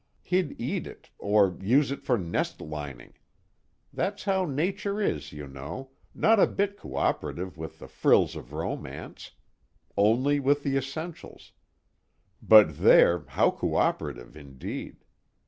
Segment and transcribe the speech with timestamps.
[0.23, 3.13] He'd eat it or use it for nest lining.
[3.93, 9.33] That's how Nature is, you know, not a bit cooperative with the frills of romance,
[9.95, 11.51] only with the essentials
[12.41, 15.03] but there, how cooperative indeed!